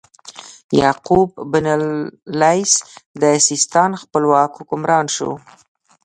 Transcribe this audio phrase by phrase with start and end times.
[0.79, 2.73] یعقوب بن اللیث
[3.21, 5.31] د سیستان خپلواک حکمران شو.